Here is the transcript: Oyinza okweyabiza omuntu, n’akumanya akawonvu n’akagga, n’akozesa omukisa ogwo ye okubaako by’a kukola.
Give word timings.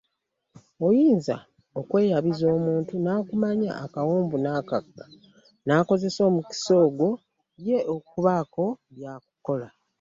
Oyinza 0.87 1.35
okweyabiza 1.79 2.45
omuntu, 2.57 2.93
n’akumanya 3.03 3.71
akawonvu 3.85 4.35
n’akagga, 4.39 5.05
n’akozesa 5.65 6.19
omukisa 6.29 6.71
ogwo 6.85 7.09
ye 7.67 7.77
okubaako 7.95 8.65
by’a 8.95 9.13
kukola. 9.25 9.67